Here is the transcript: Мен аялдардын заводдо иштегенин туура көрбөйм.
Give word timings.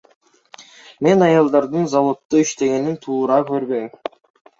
Мен 1.07 1.17
аялдардын 1.27 1.85
заводдо 1.93 2.37
иштегенин 2.45 2.95
туура 3.03 3.39
көрбөйм. 3.51 3.87